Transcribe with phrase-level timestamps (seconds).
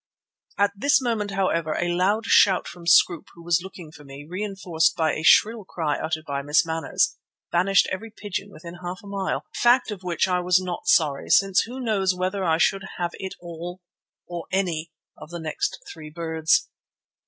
[0.57, 4.95] At this moment, however, a loud shout from Scroope, who was looking for me, reinforced
[4.95, 7.17] by a shrill cry uttered by Miss Manners,
[7.51, 11.29] banished every pigeon within half a mile, a fact of which I was not sorry,
[11.29, 13.79] since who knows whether I should have hit all,
[14.27, 16.67] or any, of the next three birds?